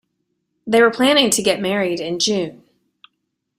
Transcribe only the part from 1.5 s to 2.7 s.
married in June.